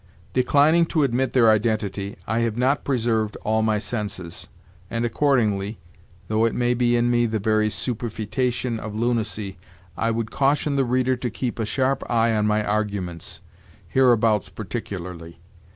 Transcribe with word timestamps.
"'Declining 0.33 0.87
to 0.87 1.03
admit 1.03 1.33
their 1.33 1.51
identity, 1.51 2.15
I 2.25 2.39
have 2.39 2.57
not 2.57 2.83
preserved 2.83 3.35
all 3.43 3.61
my 3.61 3.77
senses; 3.77 4.47
and, 4.89 5.05
accordingly 5.05 5.77
though 6.27 6.43
it 6.45 6.55
may 6.55 6.73
be 6.73 6.95
in 6.95 7.11
me 7.11 7.27
the 7.27 7.37
very 7.37 7.69
superfetation 7.69 8.79
of 8.79 8.95
lunacy 8.95 9.59
I 9.95 10.09
would 10.09 10.31
caution 10.31 10.75
the 10.75 10.85
reader 10.85 11.15
to 11.17 11.29
keep 11.29 11.59
a 11.59 11.67
sharp 11.67 12.01
eye 12.09 12.33
on 12.35 12.47
my 12.47 12.65
arguments, 12.65 13.41
hereabouts 13.89 14.49
particularly. 14.49 15.39